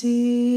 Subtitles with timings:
[0.00, 0.49] see.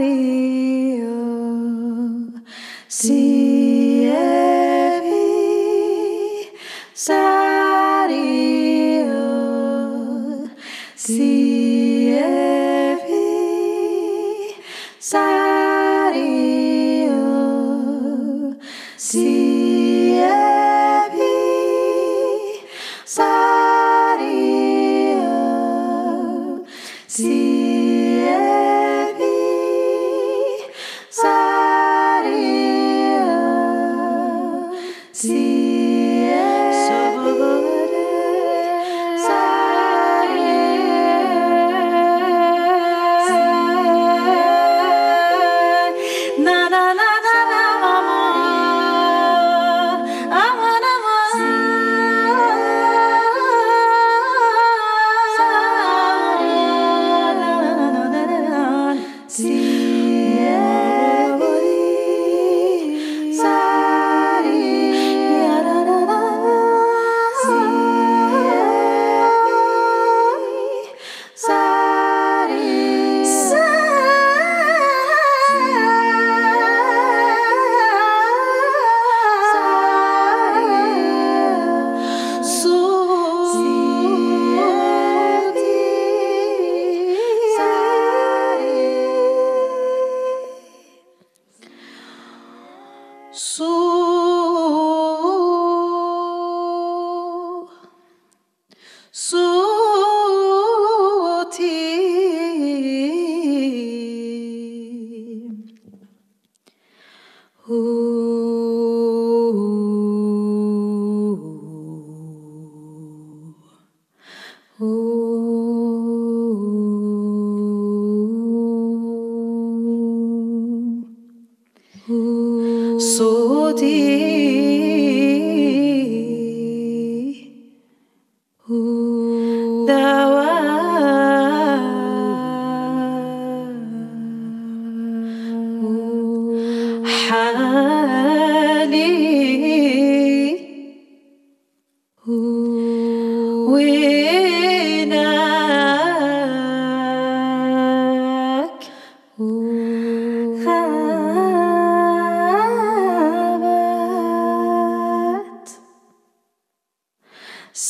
[0.00, 1.04] Maria.
[2.88, 3.49] See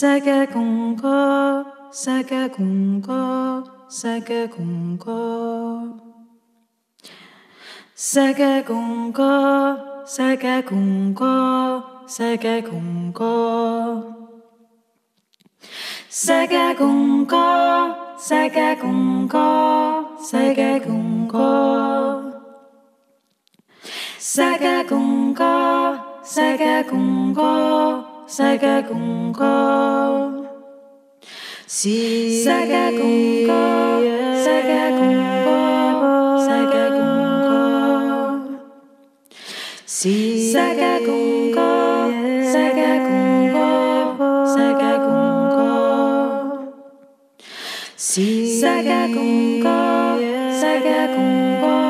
[0.01, 1.63] 世界共歌，
[1.93, 5.95] 世界共歌，世界共歌，
[7.95, 14.33] 世界共歌，世界共歌，世界共歌，
[16.09, 17.77] 世界共歌，
[18.19, 22.33] 世界共歌，世界共歌，
[24.19, 28.10] 世界共歌，世界共歌。
[28.33, 30.47] 世界共歌，
[31.67, 34.01] 世界共歌，
[34.37, 35.03] 世界共
[35.45, 37.01] 歌，世界共
[37.43, 38.39] 歌，
[39.85, 40.07] 世
[40.77, 41.11] 界共
[41.51, 41.59] 歌，
[42.45, 43.11] 世界共
[43.53, 43.59] 歌，
[44.47, 45.11] 世界共
[45.51, 45.59] 歌，
[47.99, 49.67] 世界共歌，
[50.55, 51.19] 世界共
[51.61, 51.90] 歌。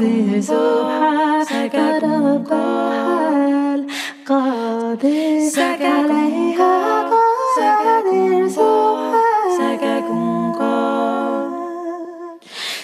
[0.00, 2.04] قاضي سبحان سكت
[2.50, 3.86] قال
[4.26, 11.50] قاضي سكت عليها قادر سبحان سككم قال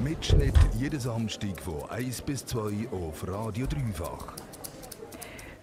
[0.04, 0.51] Mitschnitt
[0.92, 4.34] jeden Samstag von 1 bis 2 auf Radio Dreifach.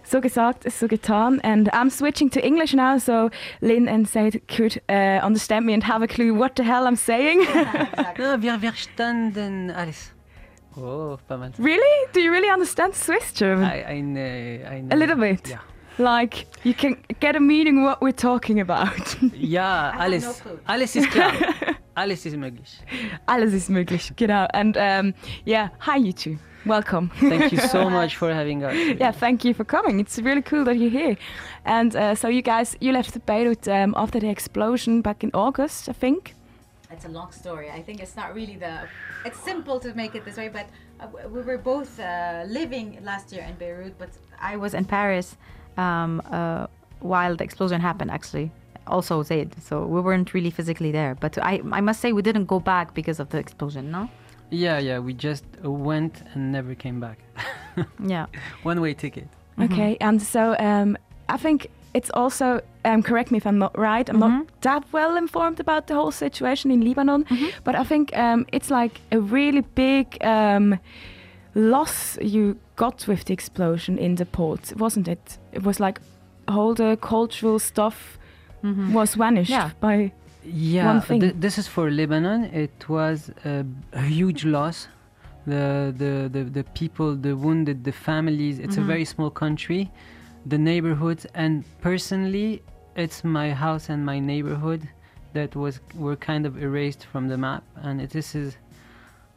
[0.04, 1.40] So gesagt so getan.
[1.42, 3.30] And I'm switching to English now, so
[3.62, 6.96] Lynn and Said could uh, understand me and have a clue what the hell I'm
[6.96, 7.42] saying.
[8.18, 10.12] Ja, wir verstanden alles.
[10.76, 11.18] Oh,
[11.60, 12.08] really?
[12.14, 13.66] Do you really understand Swiss German?
[13.66, 15.48] Ein, ein, äh, ein, a little bit.
[15.48, 15.60] Ja,
[16.00, 19.18] Like you can get a meaning what we're talking about.
[19.34, 21.34] ja alles, alles ist klar.
[22.00, 22.80] alles ist möglich.
[23.26, 24.48] Alles ist möglich, genau.
[24.54, 25.14] And um,
[25.46, 26.38] yeah, hi you two.
[26.66, 27.10] Welcome.
[27.20, 28.74] Thank you so much for having us.
[29.00, 30.00] yeah, thank you for coming.
[30.00, 31.18] It's really cool that you're here.
[31.66, 35.90] And uh, so you guys, you left Beirut um, after the explosion back in August,
[35.90, 36.36] I think.
[36.92, 37.70] It's a long story.
[37.70, 38.88] I think it's not really the.
[39.26, 40.68] It's simple to make it this way, but
[41.00, 44.10] uh, we were both uh, living last year in Beirut, but
[44.42, 45.38] I was in Paris
[45.78, 46.68] um, uh,
[47.02, 48.12] while the explosion happened.
[48.12, 48.52] Actually,
[48.90, 49.56] also Zaid.
[49.62, 51.16] So we weren't really physically there.
[51.16, 53.92] But I, I must say, we didn't go back because of the explosion.
[53.92, 54.10] No.
[54.52, 57.20] Yeah, yeah, we just went and never came back.
[58.04, 58.26] Yeah.
[58.64, 59.28] One way ticket.
[59.62, 60.98] Okay, and so um,
[61.30, 64.20] I think it's also, um, correct me if I'm not right, I'm Mhm.
[64.20, 67.26] not that well informed about the whole situation in Lebanon,
[67.64, 70.80] but I think um, it's like a really big um,
[71.56, 75.38] loss you got with the explosion in the port, wasn't it?
[75.52, 76.00] It was like
[76.48, 78.19] all the cultural stuff
[78.64, 79.72] was vanished Yeah.
[79.80, 80.12] by.
[80.44, 81.20] Yeah, One thing.
[81.22, 82.46] th- this is for Lebanon.
[82.46, 84.88] It was a, a huge loss.
[85.46, 88.60] The, the, the, the people, the wounded, the families.
[88.60, 88.86] It's a Mhm.
[88.94, 89.92] very small country.
[90.46, 92.62] The neighborhoods, and personally,
[92.96, 94.88] it's my house and my neighborhood
[95.34, 97.64] that was were kind of erased from the map.
[97.84, 98.58] And it, this is,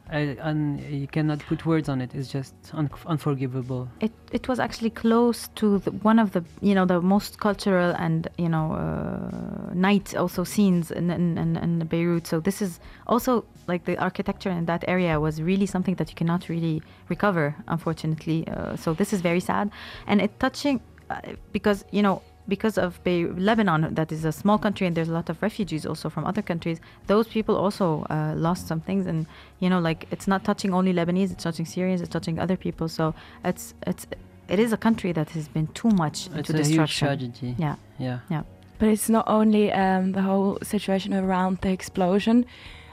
[0.09, 2.13] I, and you cannot put words on it.
[2.13, 3.89] It's just un- unforgivable.
[4.01, 7.95] It it was actually close to the, one of the you know the most cultural
[7.97, 12.27] and you know uh, night also scenes in, in, in, in Beirut.
[12.27, 16.15] So this is also like the architecture in that area was really something that you
[16.15, 18.45] cannot really recover, unfortunately.
[18.47, 19.71] Uh, so this is very sad,
[20.05, 21.21] and it touching uh,
[21.53, 25.13] because you know because of Be- Lebanon, that is a small country, and there's a
[25.13, 26.79] lot of refugees also from other countries.
[27.07, 29.25] Those people also uh, lost some things, and
[29.59, 32.87] you know, like it's not touching only Lebanese; it's touching Syrians, it's touching other people.
[32.89, 33.13] So
[33.45, 34.05] it's it's
[34.49, 37.07] it is a country that has been too much It's into a huge destruction.
[37.07, 37.55] tragedy.
[37.57, 38.43] Yeah, Yeah.
[38.79, 42.45] But it's not only um, the whole situation around the explosion.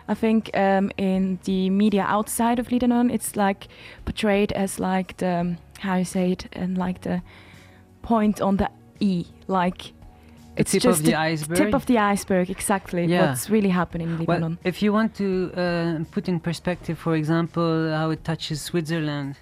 [0.06, 3.66] I think um, in the media outside of Lebanon, it's like
[4.04, 7.22] portrayed as like the how you say it, and like the
[8.02, 8.68] point on the
[9.00, 9.92] E, like
[10.56, 11.56] it's tip just of the iceberg.
[11.58, 12.50] tip of the iceberg.
[12.50, 13.20] Exactly, Yeah.
[13.28, 14.58] what's really happening in Well, Lebanon.
[14.64, 19.36] if you want to uh, put in perspective, for example, how it touches Switzerland,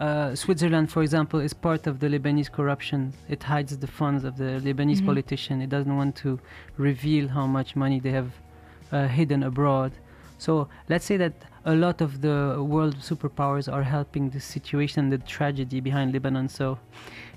[0.00, 3.12] uh, Switzerland, for example, is part of the Lebanese corruption.
[3.28, 5.06] It hides the funds of the Lebanese Mhm.
[5.06, 5.60] politician.
[5.62, 6.38] It doesn't want to
[6.78, 8.30] reveal how much money they have
[8.92, 9.92] uh, hidden abroad.
[10.38, 12.38] So let's say that a lot of the
[12.74, 16.48] world superpowers are helping the situation, the tragedy behind Lebanon.
[16.48, 16.78] So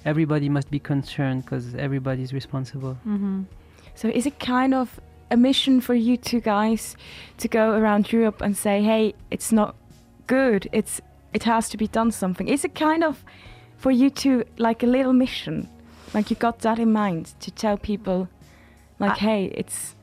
[0.06, 2.94] everybody must be concerned because everybody is responsible.
[3.04, 3.44] hmm
[3.96, 5.00] So is it kind of
[5.32, 6.96] a mission for you two guys
[7.38, 9.76] to go around Europe and say, "Hey, it's not
[10.28, 10.68] good.
[10.72, 11.02] It's
[11.34, 13.24] it has to be done something." Is it kind of
[13.78, 15.68] for you two like a little mission?
[16.14, 18.28] Like you got that in mind to tell people,
[19.00, 19.96] like, I- "Hey, it's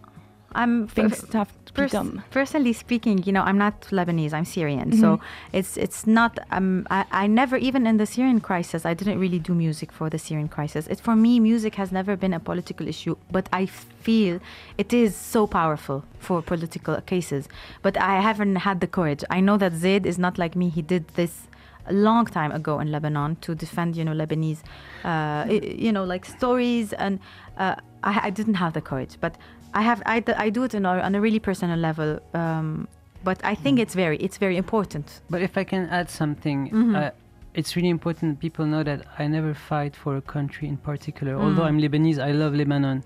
[0.53, 4.33] I'm things have to be Pers- personally speaking, you know, I'm not Lebanese.
[4.33, 5.21] I'm Syrian, so Mhm.
[5.53, 6.39] it's it's not.
[6.51, 10.11] Um, I, I never even in the Syrian crisis, I didn't really do music for
[10.11, 10.87] the Syrian crisis.
[10.89, 14.41] It for me, music has never been a political issue, but I feel
[14.79, 17.49] it is so powerful for political cases.
[17.83, 19.23] But I haven't had the courage.
[19.31, 20.69] I know that Zaid is not like me.
[20.69, 21.47] He did this
[21.87, 24.63] a long time ago in Lebanon to defend, you know, Lebanese,
[25.05, 27.19] uh, you know, like stories, and
[27.57, 29.37] uh, I, I didn't have the courage, but
[29.75, 32.19] I have, I, I do it on a, on a really personal level.
[32.35, 32.89] Um,
[33.23, 35.21] but I think it's very, it's very important.
[35.29, 36.97] But if I can add something, Mhm.
[36.97, 37.11] uh,
[37.55, 41.35] it's really important people know that I never fight for a country in particular.
[41.35, 41.69] Although Mm.
[41.69, 43.03] I'm Lebanese, I love Lebanon.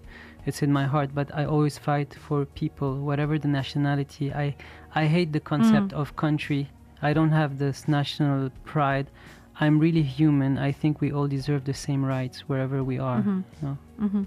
[0.47, 4.33] It's in my heart, but I always fight for people, whatever the nationality.
[4.33, 4.55] I,
[4.95, 6.01] I hate the concept Mm.
[6.01, 6.69] of country.
[7.03, 9.07] I don't have this national pride.
[9.61, 10.59] I'm really human.
[10.59, 13.23] I think we all deserve the same rights wherever we are.
[13.23, 13.43] Mhm.
[13.63, 13.79] No.
[14.01, 14.27] Mhm.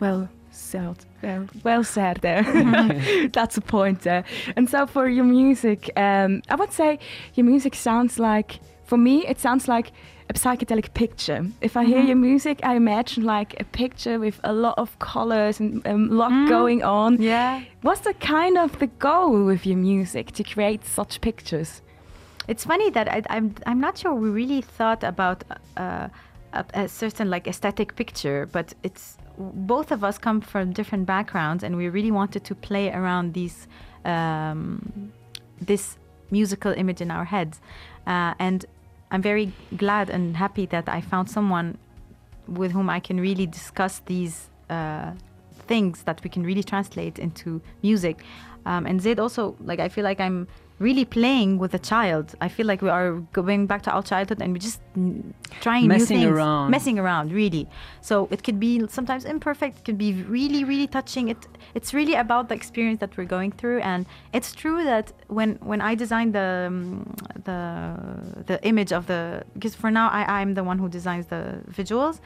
[0.00, 0.96] Well said.
[1.22, 2.42] Well, well said there.
[3.32, 4.24] That's a point there.
[4.56, 6.98] And so for your music, um, I would say
[7.34, 9.92] your music sounds like, for me, it sounds like
[10.28, 11.44] a psychedelic picture.
[11.60, 12.06] If I hear Mhm.
[12.06, 16.30] your music, I imagine like a picture with a lot of colors and a lot
[16.30, 16.48] Mm.
[16.48, 17.20] going on.
[17.20, 17.60] Yeah.
[17.82, 21.82] What's the kind of the goal with your music to create such pictures?
[22.48, 25.44] It's funny that I, I'm I'm not sure we really thought about
[25.76, 26.08] uh,
[26.52, 31.64] a, a certain like aesthetic picture, but it's both of us come from different backgrounds,
[31.64, 33.66] and we really wanted to play around these
[34.04, 35.12] um,
[35.60, 35.98] this
[36.30, 37.60] musical image in our heads,
[38.06, 38.64] uh, and
[39.10, 41.78] I'm very glad and happy that I found someone
[42.46, 45.12] with whom I can really discuss these uh,
[45.70, 47.48] things that we can really translate into
[47.88, 48.16] music.
[48.70, 50.38] Um, and Zaid also, like, I feel like I'm
[50.80, 52.26] really playing with a child.
[52.40, 53.10] I feel like we are
[53.40, 54.80] going back to our childhood and we're just
[55.60, 56.70] trying Messing new things, around.
[56.70, 57.64] messing around, really.
[58.00, 61.28] So it could be sometimes imperfect, it could be really, really touching.
[61.28, 61.40] It
[61.78, 65.80] it's really about the experience that we're going through, and it's true that when when
[65.90, 67.14] I designed the um,
[67.48, 67.60] the
[68.50, 69.22] the image of the
[69.54, 71.42] because for now I I'm the one who designs the
[71.78, 72.16] visuals.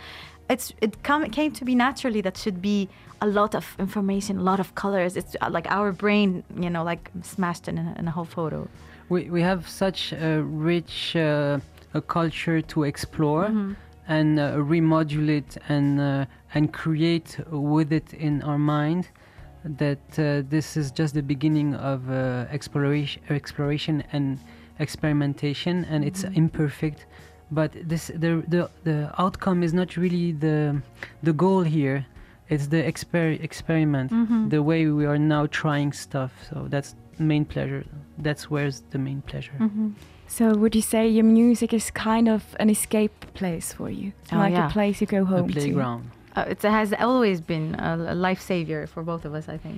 [0.49, 2.89] It's it come came to be naturally that should be
[3.21, 5.17] a lot of information, a lot of colors.
[5.17, 8.69] It's uh, like our brain, you know, like smashed in a, in a whole photo.
[9.09, 11.61] We, we have such a rich uh,
[11.95, 13.77] a culture to explore Mhm.
[14.09, 19.09] and uh, remodulate and uh, and create with it in our mind
[19.65, 24.39] that uh, this is just the beginning of uh, exploration exploration and
[24.79, 26.37] experimentation and it's Mhm.
[26.37, 27.07] imperfect
[27.55, 30.57] but this the, the the outcome is not really the
[31.27, 31.99] the goal here
[32.53, 34.51] it's the exper- experiment Mhm.
[34.55, 37.83] the way we are now trying stuff so that's main pleasure
[38.27, 39.93] that's where's the main pleasure Mhm.
[40.27, 44.09] So would you say your music is kind of an escape place for you?
[44.33, 44.67] Oh, like yeah.
[44.69, 45.55] a place you go a home to?
[45.61, 46.05] playground
[46.37, 49.77] Uh, it has always been a, a life savior for both of us, I think.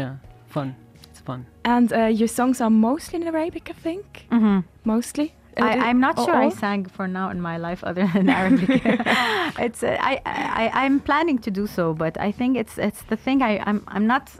[0.00, 0.12] yeah
[0.54, 0.74] fun
[1.10, 4.04] it's fun And uh, your songs are mostly in Arabic, I think.
[4.30, 4.58] Mm-hmm.
[4.84, 5.28] Mostly.
[5.58, 8.68] Uh, I, I'm not sure I sang for now in my life other than Arabic.
[9.58, 13.16] it's uh, I, I I'm planning to do so, but I think it's it's the
[13.16, 14.30] thing I I'm I'm not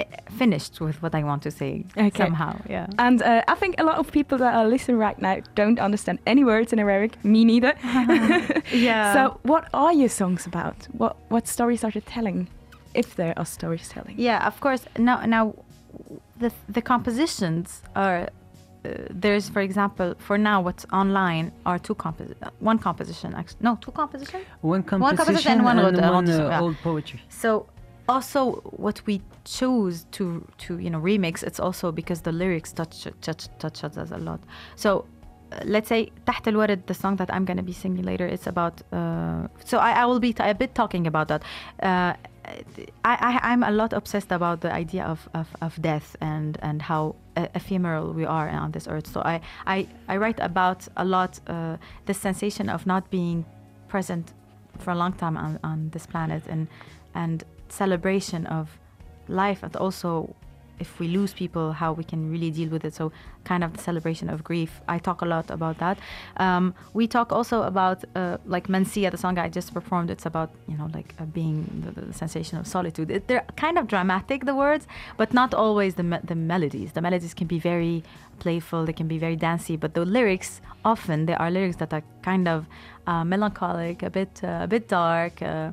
[0.00, 0.04] uh,
[0.38, 2.10] finished with what I want to say Okay.
[2.24, 2.52] somehow.
[2.68, 2.86] Yeah.
[2.98, 6.18] And uh, I think a lot of people that are listening right now don't understand
[6.26, 7.12] any words in Arabic.
[7.24, 7.74] Me neither.
[8.72, 9.12] Yeah.
[9.14, 10.76] So, what are your songs about?
[10.98, 12.46] What what stories are you telling,
[12.94, 14.14] if there are stories telling?
[14.18, 14.86] Yeah, of course.
[14.98, 15.54] Now, now,
[16.40, 18.28] the the compositions are
[18.85, 18.89] Uh,
[19.23, 23.33] there's, for example, for now, what's online are two compos- uh, one composition.
[23.33, 24.39] Actually, no, two composition.
[24.61, 26.61] one composition composition and one and road- uh, one road- uh, yeah.
[26.63, 27.49] old poetry So
[28.15, 28.39] also
[28.85, 30.23] what we chose to
[30.63, 34.39] to you know remix it's also because the lyrics touch touch touch us a lot.
[34.83, 34.89] So
[35.51, 38.47] uh, let's say تحت الورد the song that I'm going to be singing later it's
[38.47, 41.41] about uh, so I, I will be t- a bit talking about that.
[41.81, 42.13] Uh,
[42.44, 42.60] I,
[43.04, 47.14] I, I'm a lot obsessed about the idea of, of, of death and, and how
[47.36, 49.06] uh, ephemeral we are on this earth.
[49.06, 53.44] So I, I, I write about a lot uh, the sensation of not being
[53.88, 54.32] present
[54.78, 56.66] for a long time on, on this planet and
[57.14, 58.78] and celebration of
[59.28, 60.34] life and also
[60.78, 62.94] if we lose people how we can really deal with it.
[62.94, 63.12] So
[63.44, 64.80] kind of the celebration of grief.
[64.88, 65.98] I talk a lot about that.
[66.36, 70.50] Um, we talk also about uh, like mansia the song i just performed it's about
[70.68, 73.10] you know like uh, being the, the sensation of solitude.
[73.10, 74.86] It, they're kind of dramatic the words
[75.16, 76.92] but not always the, me- the melodies.
[76.92, 78.02] The melodies can be very
[78.38, 82.02] playful they can be very dancey but the lyrics often there are lyrics that are
[82.22, 82.66] kind of
[83.06, 85.70] uh, melancholic a bit uh, a bit dark uh,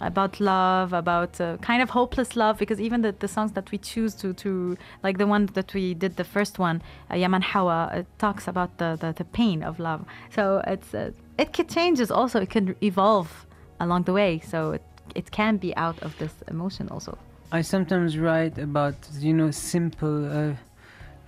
[0.00, 3.78] about love about uh, kind of hopeless love because even the, the songs that we
[3.78, 7.90] choose to to like the one that we did the first one uh, yaman hawa
[7.94, 10.04] it talks about the, the the pain of love.
[10.34, 12.40] So it's uh, it can changes also.
[12.40, 13.46] It can evolve
[13.80, 14.40] along the way.
[14.40, 14.82] So it,
[15.14, 17.16] it can be out of this emotion also.
[17.52, 20.54] I sometimes write about you know simple uh,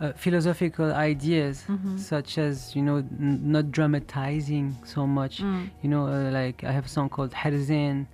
[0.01, 1.99] uh, philosophical ideas Mhm.
[1.99, 5.35] such as you know n- not dramatizing so much.
[5.43, 5.71] Mm.
[5.83, 8.07] you know uh, like I have a song called Harzin uh,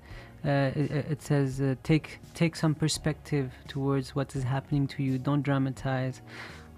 [0.48, 5.18] it, it says uh, take take some perspective towards what is happening to you.
[5.18, 6.20] Don't dramatize.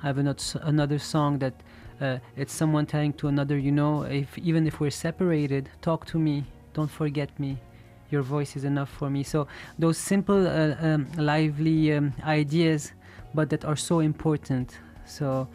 [0.02, 1.54] I have another, another song that
[2.00, 6.18] uh, it's someone telling to another you know if even if we're separated talk to
[6.18, 6.44] me.
[6.75, 7.58] Don't forget me.
[8.11, 9.23] Your voice is enough for me.
[9.23, 12.92] So those simple uh, um, lively um, ideas
[13.35, 14.78] but that are so important.
[15.06, 15.49] So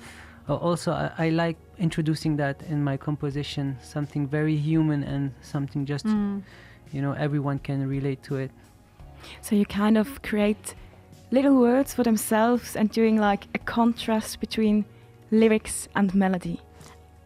[0.49, 5.85] uh, also I, I like introducing that in my composition something very human and something
[5.85, 6.41] just Mm.
[6.91, 8.51] You know everyone can relate to it
[9.41, 10.75] So you kind of create
[11.31, 14.85] little words for themselves and doing like a contrast between
[15.31, 16.59] lyrics and melody.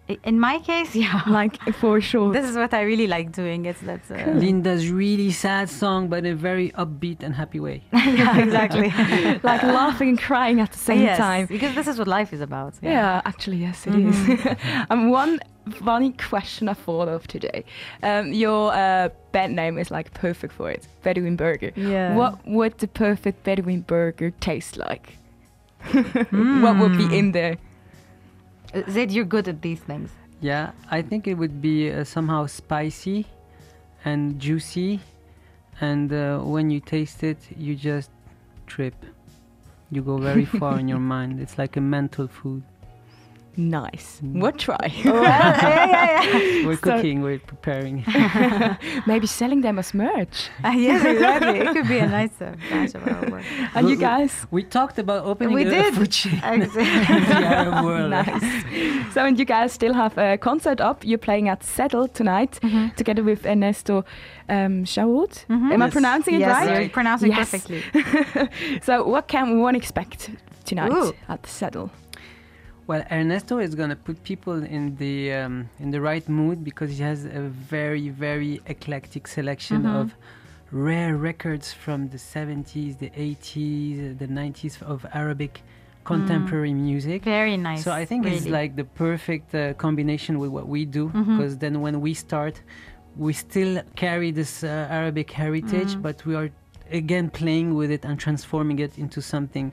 [0.08, 1.22] I- In my case, yeah.
[1.28, 2.32] like for sure.
[2.32, 3.66] this is what I really like doing.
[3.66, 7.82] It's that's uh, Linda's really sad song, but in a very upbeat and happy way.
[7.94, 8.90] yeah, exactly.
[9.44, 11.48] like laughing and crying at the same yes, time.
[11.48, 12.74] because this is what life is about.
[12.82, 14.56] Yeah, actually, yes, it is.
[14.90, 15.40] and one
[15.72, 17.66] funny question I thought of today.
[18.04, 21.72] Um, your uh, band name is like perfect for it, Bedouin Burger.
[21.76, 22.16] Yeah.
[22.16, 25.18] What would the perfect Bedouin burger taste like?
[26.32, 27.58] what would be in there?
[28.90, 30.10] Zaid, you're good at these things.
[30.42, 33.26] Yeah, I think it would be uh, somehow spicy
[34.04, 35.00] and juicy,
[35.82, 38.10] and uh, when you taste it, you just
[38.68, 38.96] trip.
[39.92, 41.40] You go very far in your mind.
[41.40, 42.64] It's like a mental food.
[43.58, 44.20] Nice.
[44.22, 44.42] Mm.
[44.42, 44.92] We'll try.
[45.06, 46.66] yeah, yeah, yeah.
[46.68, 48.04] We're So- cooking, we're preparing.
[49.08, 50.50] Maybe selling them as merch.
[50.62, 51.60] Uh, yes, exactly.
[51.60, 53.46] It could be a nice uh, branch of our work.
[53.74, 54.46] And you We- we- guys?
[54.52, 55.94] We talked about opening We a, did.
[55.94, 56.84] a food chain in Exactly.
[56.84, 58.10] the Arab world.
[58.10, 58.44] nice.
[59.14, 61.04] so, and you guys still have a concert up.
[61.06, 62.60] You're playing at Sedel tonight
[62.96, 64.04] together with Ernesto
[64.50, 65.46] um, Chahoud.
[65.48, 65.72] Mhm.
[65.74, 66.80] Am I pronouncing it yes, right?
[66.82, 67.52] you're pronouncing Yes.
[67.52, 67.82] perfectly.
[68.82, 70.30] so, what can one expect
[70.66, 71.14] tonight Ooh.
[71.30, 71.90] at the Sedel?
[72.88, 77.02] Well, Ernesto is gonna put people in the um, in the right mood because he
[77.04, 80.02] has a very very eclectic selection Mhm.
[80.02, 80.16] of
[80.72, 85.62] rare records from the 70s, the 80s, the 90s of Arabic
[86.06, 87.24] contemporary music.
[87.24, 87.84] Very nice.
[87.84, 91.82] So I think it's like the perfect uh, combination with what we do because then
[91.86, 92.56] when we start,
[93.26, 96.02] we still carry this uh, Arabic heritage, Mm.
[96.08, 96.50] but we are
[97.02, 99.68] again playing with it and transforming it into something.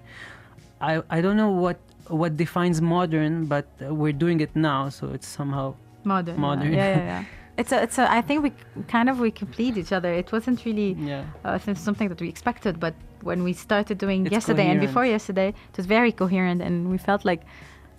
[0.80, 1.78] I I don't know what
[2.20, 5.66] what defines modern, but uh, we're doing it now, so it's somehow
[6.04, 6.36] modern.
[6.40, 6.72] modern.
[6.72, 7.24] Yeah, yeah, yeah.
[7.58, 8.10] It's a, it's a.
[8.10, 8.52] I think we
[8.88, 10.10] kind of we complete each other.
[10.12, 11.24] It wasn't really yeah.
[11.44, 15.48] uh, something that we expected, but when we started doing It's yesterday and before yesterday,
[15.48, 17.42] it was very coherent, and we felt like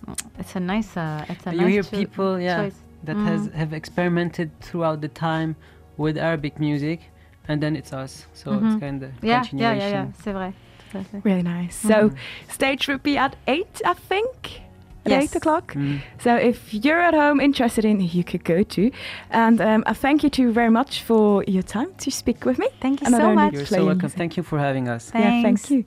[0.06, 0.96] mm, it's a nice.
[0.96, 2.78] Uh, it's a You nice hear cho- people, yeah, choice.
[3.04, 3.54] that has Mhm.
[3.54, 5.54] have experimented throughout the time
[5.98, 7.00] with Arabic music,
[7.48, 8.26] and then it's us.
[8.34, 8.80] So it's Mhm.
[8.80, 9.92] kind of Yeah, yeah, continuation.
[9.92, 10.22] yeah, yeah.
[10.24, 10.52] C'est vrai.
[10.90, 11.20] Tout à fait.
[11.24, 11.76] Really nice.
[11.76, 12.10] So,
[12.48, 14.63] stage would be at 8, I think.
[15.04, 15.24] At Yes.
[15.34, 15.74] 8 o'clock.
[15.74, 16.00] Mm.
[16.18, 18.90] So if you're at home interested in, you could go to.
[19.30, 22.68] And um, I thank you two very much for your time to speak with me.
[22.80, 23.52] Thank you And so much.
[23.52, 24.08] You're so welcome.
[24.08, 25.10] Thank you for having us.
[25.14, 25.70] Yeah, thank Thanks.
[25.70, 25.84] you.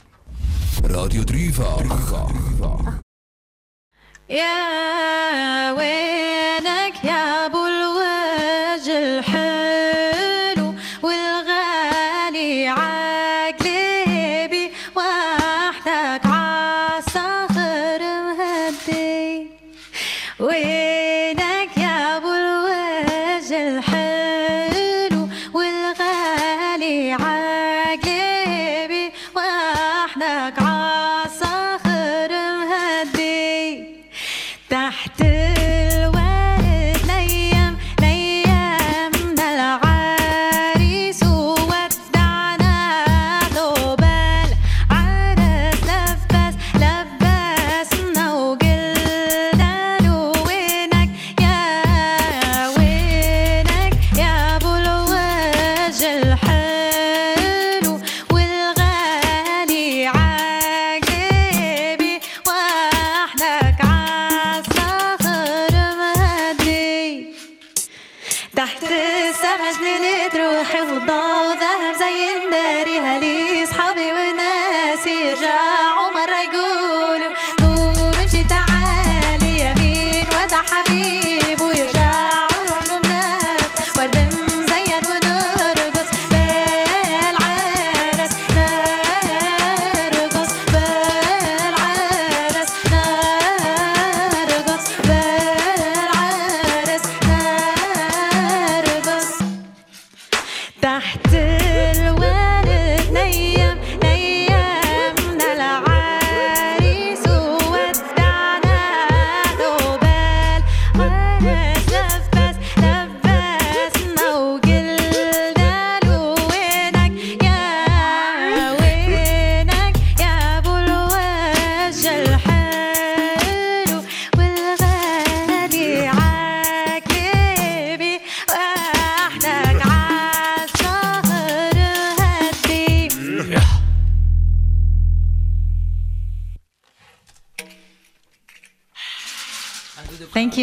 [0.84, 3.02] Radio Dreifach.
[4.30, 5.07] يا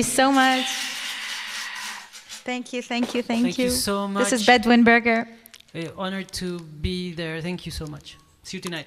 [0.04, 0.66] so much.
[2.44, 4.24] Thank you, thank you, thank, Thank you so much.
[4.24, 4.46] This is much.
[4.46, 5.26] Bedouin Burger.
[5.74, 7.40] Uh, honored to be there.
[7.40, 8.18] Thank you so much.
[8.42, 8.86] See you tonight.